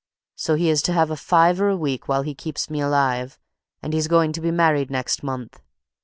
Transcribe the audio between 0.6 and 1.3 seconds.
is to have a